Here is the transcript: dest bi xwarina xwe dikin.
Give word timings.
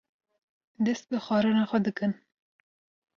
dest 0.85 1.05
bi 1.11 1.19
xwarina 1.25 1.65
xwe 1.69 1.79
dikin. 1.85 2.11